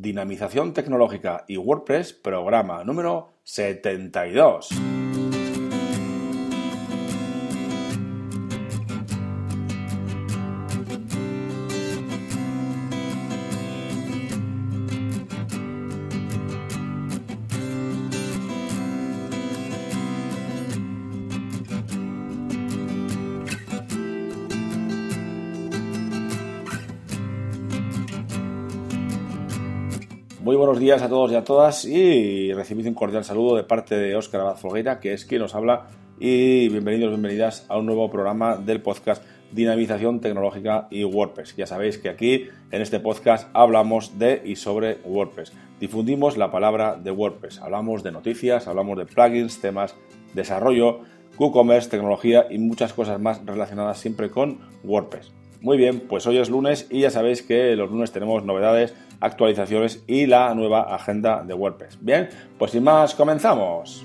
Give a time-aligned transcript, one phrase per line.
[0.00, 5.03] Dinamización Tecnológica y WordPress, programa número 72.
[30.44, 33.96] Muy buenos días a todos y a todas y recibid un cordial saludo de parte
[33.96, 35.86] de Óscar Abad Folgueira, que es quien nos habla
[36.20, 41.56] y bienvenidos, bienvenidas a un nuevo programa del podcast Dinamización Tecnológica y WordPress.
[41.56, 45.54] Ya sabéis que aquí en este podcast hablamos de y sobre WordPress.
[45.80, 47.60] Difundimos la palabra de WordPress.
[47.62, 49.94] Hablamos de noticias, hablamos de plugins, temas,
[50.34, 51.00] desarrollo,
[51.38, 55.32] WooCommerce, tecnología y muchas cosas más relacionadas siempre con WordPress.
[55.64, 60.04] Muy bien, pues hoy es lunes y ya sabéis que los lunes tenemos novedades, actualizaciones
[60.06, 61.96] y la nueva agenda de WordPress.
[62.02, 62.28] Bien,
[62.58, 64.04] pues sin más, comenzamos.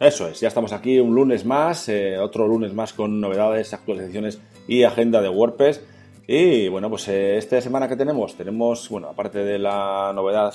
[0.00, 4.40] Eso es, ya estamos aquí un lunes más, eh, otro lunes más con novedades, actualizaciones
[4.66, 5.80] y agenda de WordPress.
[6.26, 10.52] Y bueno, pues eh, esta semana que tenemos, tenemos, bueno, aparte de la novedad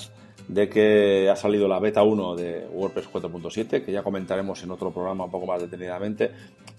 [0.48, 4.90] de que ha salido la beta 1 de WordPress 4.7, que ya comentaremos en otro
[4.90, 6.30] programa un poco más detenidamente,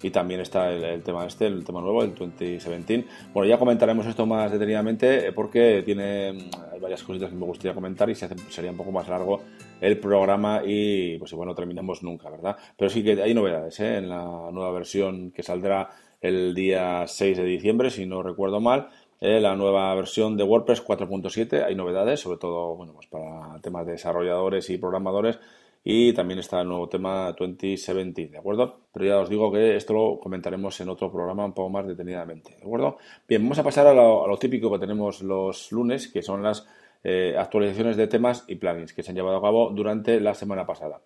[0.03, 3.05] y también está el, tema este, el tema nuevo, el 2017.
[3.33, 7.73] Bueno, ya comentaremos esto más detenidamente eh, porque tiene mm, varias cositas que me gustaría
[7.73, 9.41] comentar y se sería un poco más largo
[9.81, 12.57] el programa y pues bueno, terminamos nunca, ¿verdad?
[12.77, 13.97] Pero sí que hay novedades ¿eh?
[13.97, 15.89] en la nueva versión que saldrá
[16.23, 18.87] el día 6 de diciembre, si no recuerdo mal.
[19.19, 23.85] Eh, la nueva versión de WordPress 4.7, hay novedades, sobre todo bueno, pues para temas
[23.85, 25.39] de desarrolladores y programadores.
[25.83, 28.79] Y también está el nuevo tema 2017, ¿de acuerdo?
[28.93, 32.55] Pero ya os digo que esto lo comentaremos en otro programa un poco más detenidamente,
[32.55, 32.97] ¿de acuerdo?
[33.27, 36.65] Bien, vamos a pasar a lo, típico que tenemos los lunes, que son las
[37.03, 40.65] eh, actualizaciones de temas y plugins que se han llevado a cabo durante la semana
[40.65, 41.01] pasada.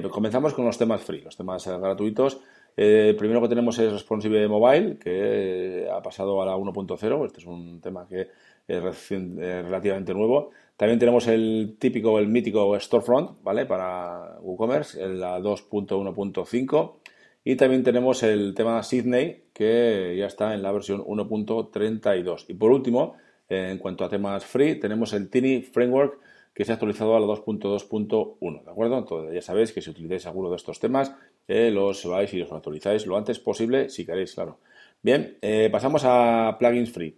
[0.00, 2.40] Pues comenzamos con los temas free, los temas gratuitos
[2.76, 7.26] eh, el primero que tenemos es Responsive Mobile, que ha pasado a la 1.0.
[7.26, 8.28] Este es un tema que
[8.66, 10.50] es relativamente nuevo.
[10.76, 13.66] También tenemos el típico, el mítico Storefront, ¿vale?
[13.66, 16.94] Para WooCommerce, la 2.1.5.
[17.44, 22.46] Y también tenemos el tema Sydney, que ya está en la versión 1.32.
[22.48, 23.16] Y por último,
[23.48, 26.18] en cuanto a temas free, tenemos el Tiny Framework,
[26.54, 28.98] que se ha actualizado a la 2.2.1, ¿de acuerdo?
[28.98, 31.14] Entonces, ya sabéis que si utilizáis alguno de estos temas,
[31.48, 34.58] eh, los vais y los actualizáis lo antes posible, si queréis, claro.
[35.02, 37.16] Bien, eh, pasamos a plugins free.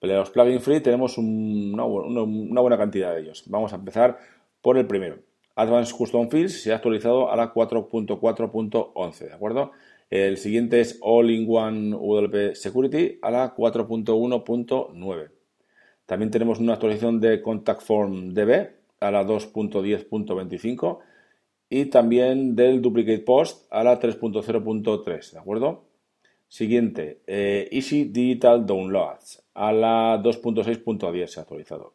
[0.00, 3.44] Los plugins free tenemos una, buena cantidad de ellos.
[3.46, 4.18] Vamos a empezar
[4.60, 5.18] por el primero.
[5.56, 9.72] Advanced Custom Fields se ha actualizado a la 4.4.11, ¿de acuerdo?
[10.10, 15.35] El siguiente es All-in-One WP Security a la 4.1.9.
[16.06, 20.98] También tenemos una actualización de Contact Form DB a la 2.10.25
[21.68, 25.84] y también del Duplicate Post a la 3.0.3, ¿de acuerdo?
[26.48, 31.94] Siguiente, eh, Easy Digital Downloads a la 2.6.10 se ha actualizado.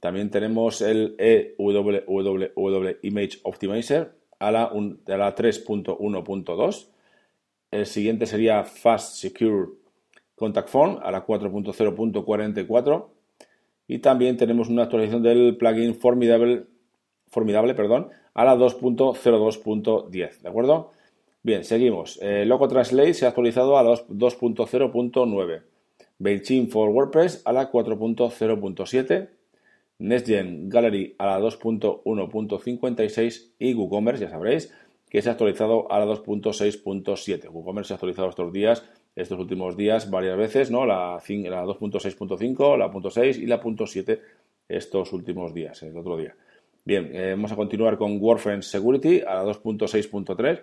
[0.00, 4.72] También tenemos el EWWW Image Optimizer a la,
[5.06, 6.86] la 3.1.2.
[7.70, 9.68] El siguiente sería Fast Secure
[10.34, 13.06] Contact Form a la 4.0.44
[13.86, 16.64] y también tenemos una actualización del plugin Formidable,
[17.28, 20.90] Formidable perdón, a la 2.02.10, ¿de acuerdo?
[21.42, 22.18] Bien, seguimos.
[22.22, 25.62] Eh, Loco Translate se ha actualizado a la 2.0.9.
[26.18, 29.28] MailChimp for WordPress a la 4.0.7.
[29.98, 34.72] NextGen Gallery a la 2.1.56 y WooCommerce, ya sabréis,
[35.10, 37.50] que se ha actualizado a la 2.6.7.
[37.50, 38.84] WooCommerce se ha actualizado estos días
[39.14, 40.86] estos últimos días varias veces, ¿no?
[40.86, 44.20] La, la 2.6.5, la 0.6 y la 0.7
[44.68, 46.34] estos últimos días, el otro día.
[46.84, 50.60] Bien, eh, vamos a continuar con WordFence Security a la 2.6.3,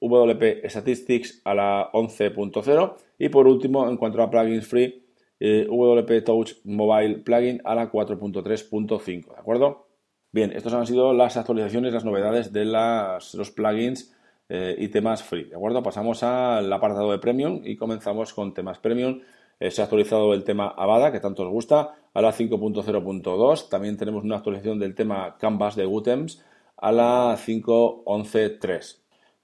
[0.00, 5.02] WP Statistics a la 11.0 y por último, en cuanto a plugins free,
[5.40, 9.86] eh, WP Touch Mobile Plugin a la 4.3.5, ¿de acuerdo?
[10.32, 14.14] Bien, estas han sido las actualizaciones, las novedades de las, los plugins
[14.48, 15.44] eh, y temas free.
[15.44, 15.82] ¿De acuerdo?
[15.82, 19.20] Pasamos al apartado de Premium y comenzamos con temas Premium.
[19.58, 23.68] Eh, se ha actualizado el tema Avada, que tanto os gusta, a la 5.0.2.
[23.68, 26.44] También tenemos una actualización del tema Canvas de Gutems
[26.76, 28.98] a la 5.11.3.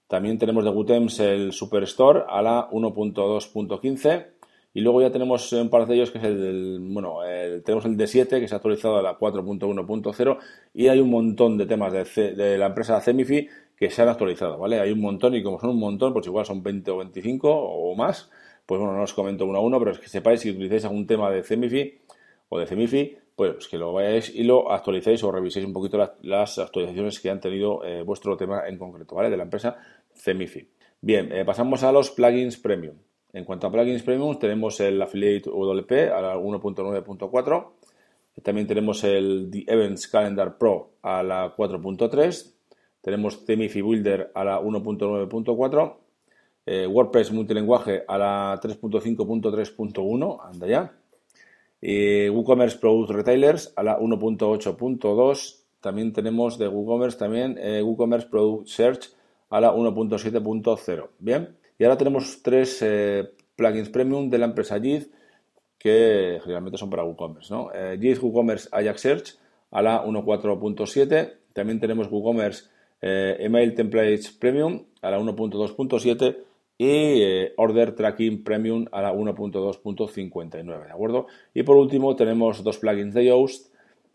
[0.07, 4.27] También tenemos de Gutems el Superstore a la 1.2.15.
[4.75, 7.17] Y luego ya tenemos un par de ellos que es el, bueno,
[7.63, 10.37] tenemos el D7 que se ha actualizado a la 4.1.0
[10.73, 13.47] y hay un montón de temas de, de la empresa Cemifi
[13.83, 14.79] que se han actualizado, ¿vale?
[14.79, 17.93] Hay un montón y como son un montón, pues igual son 20 o 25 o
[17.95, 18.31] más,
[18.65, 21.05] pues bueno, no os comento uno a uno, pero es que sepáis si utilizáis algún
[21.05, 21.99] tema de CEMIFI
[22.47, 26.59] o de CEMIFI, pues que lo vayáis y lo actualicéis o reviséis un poquito las,
[26.59, 29.29] actualizaciones que han tenido eh, vuestro tema en concreto, ¿vale?
[29.29, 29.75] De la empresa
[30.15, 30.65] CEMIFI.
[31.01, 32.95] Bien, eh, pasamos a los plugins premium.
[33.33, 37.71] En cuanto a plugins premium, tenemos el Affiliate WP a la 1.9.4.
[38.43, 42.53] También tenemos el The Events Calendar Pro a la 4.3.
[43.03, 45.95] Tenemos Themifi Builder a la 1.9.4.
[46.65, 50.39] Eh, WordPress multilenguaje a la 3.5.3.1.
[50.41, 50.93] Anda ya.
[51.81, 55.63] Y WooCommerce Product Retailers a la 1.8.2.
[55.81, 59.09] También tenemos de WooCommerce también eh, WooCommerce Product Search
[59.49, 61.09] a la 1.7.0.
[61.19, 65.11] Bien, y ahora tenemos tres eh, plugins premium de la empresa JIT
[65.77, 67.53] que generalmente son para WooCommerce.
[67.53, 67.69] ¿no?
[67.73, 69.37] Eh, WooCommerce Ajax Search
[69.71, 71.33] a la 1.4.7.
[71.51, 72.69] También tenemos WooCommerce
[73.05, 76.37] eh, Email Templates Premium a la 1.2.7
[76.77, 81.27] y eh, Order Tracking Premium a la 1.2.59, ¿de acuerdo?
[81.53, 83.73] Y por último tenemos dos plugins de Yoast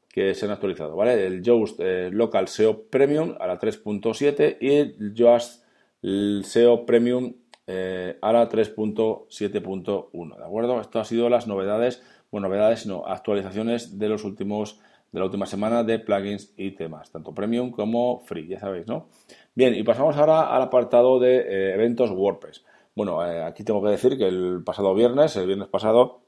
[0.09, 1.27] que se han actualizado, ¿vale?
[1.27, 5.65] El Yoast eh, Local SEO Premium a la 3.7 y el Yoast
[6.01, 7.35] SEO Premium
[7.67, 10.81] a la 3.7.1, ¿de acuerdo?
[10.81, 14.81] Esto ha sido las novedades, bueno, novedades, sino actualizaciones de los últimos
[15.13, 19.09] de la última semana de plugins y temas, tanto premium como free, ya sabéis, ¿no?
[19.55, 22.65] Bien, y pasamos ahora al apartado de eh, eventos WordPress.
[22.95, 26.21] Bueno, aquí tengo que decir que el pasado viernes, el viernes pasado,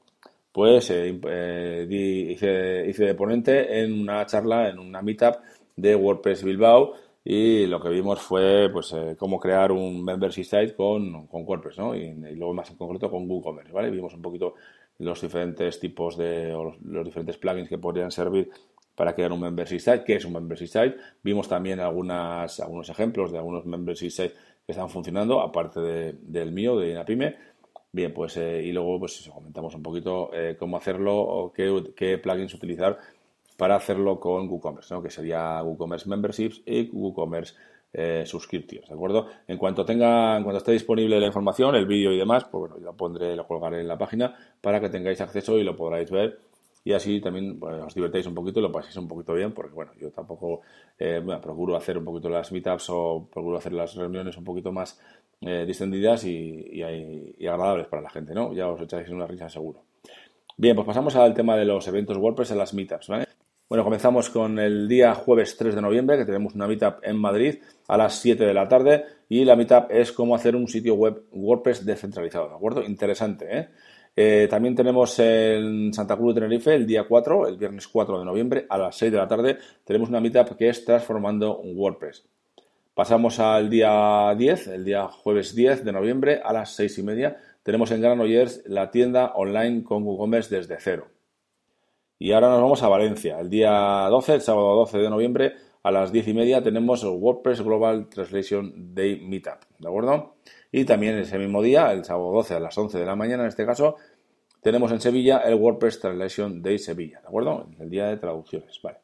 [0.51, 1.87] pues eh, eh,
[2.29, 5.35] hice, hice, de ponente en una charla, en una meetup
[5.75, 6.93] de WordPress Bilbao
[7.23, 11.77] y lo que vimos fue pues eh, cómo crear un membership site con, con WordPress,
[11.77, 11.95] ¿no?
[11.95, 13.91] Y, luego más en concreto con WooCommerce, ¿vale?
[13.91, 14.55] Vimos un poquito
[14.97, 18.49] los diferentes tipos de, los, diferentes plugins que podrían servir
[18.95, 20.95] para crear un membership site, qué es un membership site.
[21.23, 24.33] Vimos también algunas, algunos ejemplos de algunos membership sites
[24.65, 27.35] que están funcionando, aparte del mío, de Inapime
[27.93, 32.53] Bien, pues eh, y luego pues comentamos un poquito eh, cómo hacerlo o qué, plugins
[32.53, 32.97] utilizar
[33.57, 37.55] para hacerlo con WooCommerce, que sería WooCommerce Memberships y WooCommerce
[37.91, 39.27] eh, Subscriptions, ¿de acuerdo?
[39.45, 42.77] En cuanto tenga, en cuanto esté disponible la información, el vídeo y demás, pues bueno,
[42.77, 46.39] lo pondré, lo colgaré en la página para que tengáis acceso y lo podráis ver
[46.83, 49.91] y así también os divertáis un poquito y lo paséis un poquito bien, porque bueno,
[49.99, 50.61] yo tampoco
[50.97, 54.99] eh, procuro hacer un poquito las meetups o procuro hacer las reuniones un poquito más
[55.41, 56.81] eh, distendidas y,
[57.41, 58.53] agradables para la gente, ¿no?
[58.53, 59.83] Ya os echáis una risa seguro.
[60.57, 63.25] Bien, pues pasamos al tema de los eventos WordPress en las meetups, ¿vale?
[63.69, 67.55] Bueno, comenzamos con el día jueves 3 de noviembre, que tenemos una meetup en Madrid
[67.87, 71.23] a las 7 de la tarde y la meetup es cómo hacer un sitio web
[71.31, 72.83] WordPress descentralizado, ¿de acuerdo?
[72.83, 73.69] Interesante, ¿eh?
[74.15, 78.25] Eh, también tenemos en Santa Cruz de Tenerife el día 4, el viernes 4 de
[78.25, 82.25] noviembre, a las 6 de la tarde, tenemos una meetup que es transformando un WordPress.
[82.93, 87.37] Pasamos al día 10, el día jueves 10 de noviembre, a las 6 y media,
[87.63, 91.07] tenemos en Granollers la tienda online con WooCommerce desde cero.
[92.17, 93.39] Y ahora nos vamos a Valencia.
[93.39, 97.61] El día 12, el sábado 12 de noviembre, a las 10 y media, tenemos WordPress
[97.61, 99.59] Global Translation Day Meetup.
[99.79, 100.35] ¿De acuerdo?
[100.71, 103.49] Y también ese mismo día, el sábado 12 a las 11 de la mañana en
[103.49, 103.95] este caso,
[104.61, 107.67] tenemos en Sevilla el WordPress Translation Day Sevilla, ¿de acuerdo?
[107.79, 108.99] El día de traducciones, vale.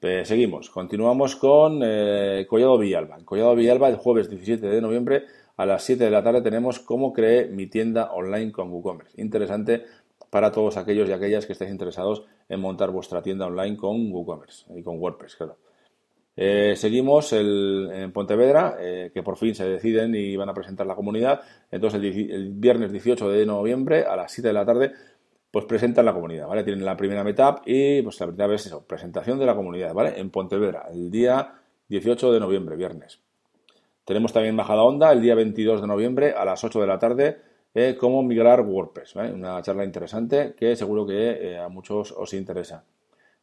[0.00, 3.16] Pues seguimos, continuamos con eh, Collado Villalba.
[3.18, 5.24] En Collado Villalba, el jueves 17 de noviembre
[5.56, 9.20] a las 7 de la tarde tenemos cómo creé mi tienda online con WooCommerce.
[9.20, 9.84] Interesante
[10.30, 14.66] para todos aquellos y aquellas que estéis interesados en montar vuestra tienda online con WooCommerce
[14.76, 15.56] y con WordPress, claro.
[16.36, 20.96] Eh, seguimos en Pontevedra, eh, que por fin se deciden y van a presentar la
[20.96, 21.42] comunidad.
[21.70, 24.92] Entonces, el, viernes 18 de noviembre a las 7 de la tarde,
[25.50, 26.64] pues presentan la comunidad, ¿vale?
[26.64, 30.18] Tienen la primera meetup y pues la primera vez eso, presentación de la comunidad, ¿vale?
[30.18, 31.54] En Pontevedra, el día
[31.88, 33.20] 18 de noviembre, viernes.
[34.04, 37.38] Tenemos también Bajada Onda el día 22 de noviembre a las 8 de la tarde,
[37.72, 42.84] eh, cómo migrar WordPress, Una charla interesante que seguro que a muchos os interesa.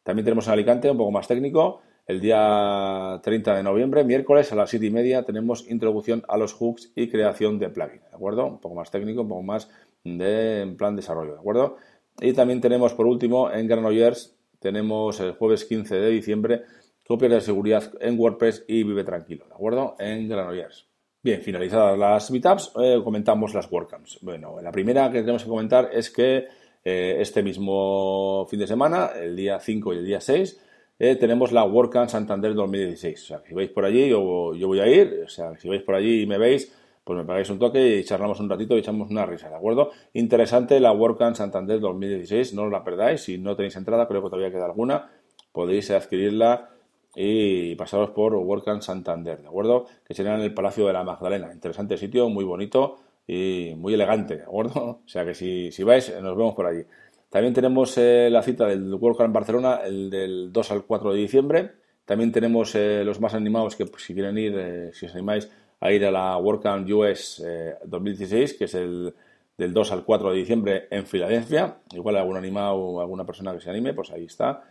[0.02, 4.56] También tenemos en Alicante, un poco más técnico, el día 30 de noviembre, miércoles a
[4.56, 8.46] las 7 y media, tenemos introducción a los hooks y creación de plugins, ¿de acuerdo?
[8.46, 9.70] Un poco más técnico, un poco más
[10.04, 11.76] de en plan desarrollo, ¿de acuerdo?
[12.20, 16.62] Y también tenemos, por último, en Granollers, tenemos el jueves 15 de diciembre,
[17.06, 19.96] copias de seguridad en WordPress y vive tranquilo, ¿de acuerdo?
[19.98, 20.88] En Granollers.
[21.22, 24.18] Bien, finalizadas las meetups, eh, comentamos las WordCamps.
[24.22, 26.48] Bueno, la primera que tenemos que comentar es que
[26.84, 30.60] eh, este mismo fin de semana, el día 5 y el día 6,
[31.04, 33.22] eh, tenemos la WordCamp Santander 2016.
[33.24, 35.22] O sea, si vais por allí, yo, yo voy a ir.
[35.26, 38.04] O sea, si vais por allí y me veis, pues me pagáis un toque y
[38.04, 39.90] charlamos un ratito y echamos una risa, ¿de acuerdo?
[40.12, 43.20] Interesante la WordCamp Santander 2016, no os la perdáis.
[43.20, 45.10] Si no tenéis entrada, creo que todavía queda alguna.
[45.50, 46.70] Podéis adquirirla
[47.16, 49.86] y pasaros por WordCamp Santander, ¿de acuerdo?
[50.06, 51.52] Que será en el Palacio de la Magdalena.
[51.52, 55.00] Interesante sitio, muy bonito y muy elegante, ¿de acuerdo?
[55.04, 56.84] O sea que si, si vais, nos vemos por allí.
[57.32, 61.70] También tenemos eh, la cita del WordCamp Barcelona, el del 2 al 4 de diciembre.
[62.04, 65.50] También tenemos eh, los más animados que pues, si quieren ir, eh, si os animáis
[65.80, 67.42] a ir a la WordCamp US
[67.86, 69.14] 2016, que es el
[69.56, 71.78] del 2 al 4 de diciembre en Filadelfia.
[71.94, 74.64] Igual algún animado alguna persona que se anime, pues ahí está.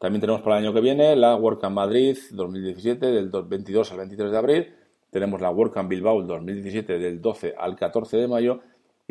[0.00, 4.32] También tenemos para el año que viene la WordCamp Madrid 2017 del 22 al 23
[4.32, 4.74] de abril.
[5.10, 8.60] Tenemos la WordCamp Bilbao 2017 del 12 al 14 de mayo.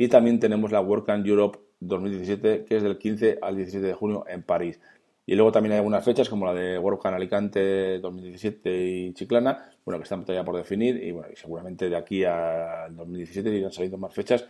[0.01, 4.23] Y también tenemos la WordCamp Europe 2017 que es del 15 al 17 de junio
[4.29, 4.79] en París.
[5.25, 9.99] Y luego también hay algunas fechas como la de WordCamp Alicante 2017 y Chiclana, bueno,
[9.99, 14.13] que están todavía por definir y bueno, seguramente de aquí al 2017 irán saliendo más
[14.13, 14.47] fechas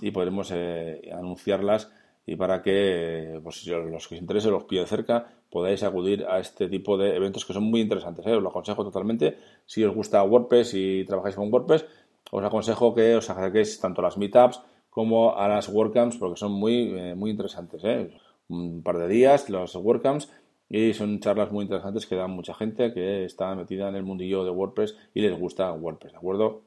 [0.00, 1.92] y podremos eh, anunciarlas
[2.24, 6.70] y para que pues, los que os interese, los pide cerca, podáis acudir a este
[6.70, 8.26] tipo de eventos que son muy interesantes.
[8.26, 8.32] ¿eh?
[8.32, 9.36] Os lo aconsejo totalmente.
[9.66, 11.84] Si os gusta WordPress y trabajáis con WordPress,
[12.30, 14.62] os aconsejo que os acerquéis tanto a las meetups
[14.96, 17.84] como a las WordCamps porque son muy, eh, muy interesantes.
[17.84, 18.08] ¿eh?
[18.48, 20.32] Un par de días los WordCamps
[20.70, 24.42] y son charlas muy interesantes que dan mucha gente que está metida en el mundillo
[24.42, 26.62] de WordPress y les gusta WordPress, ¿de acuerdo?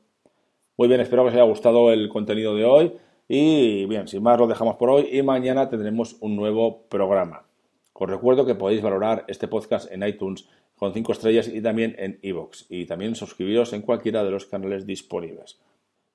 [0.77, 2.93] Muy bien, espero que os haya gustado el contenido de hoy.
[3.27, 7.45] Y bien, sin más lo dejamos por hoy y mañana tendremos un nuevo programa.
[7.93, 12.19] Os recuerdo que podéis valorar este podcast en iTunes con 5 estrellas y también en
[12.21, 15.57] iVoox y también suscribiros en cualquiera de los canales disponibles.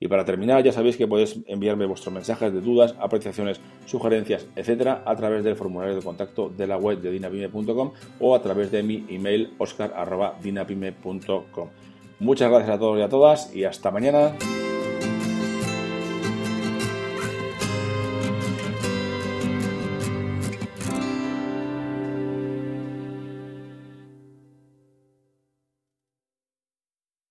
[0.04, 5.02] Y para terminar, ya sabéis que podéis enviarme vuestros mensajes de dudas, apreciaciones, sugerencias, etcétera,
[5.06, 8.82] a través del formulario de contacto de la web de dinapime.com o a través de
[8.82, 11.68] mi email oscar.dinapime.com.
[12.20, 14.36] Muchas gracias a todos y a todas y hasta mañana.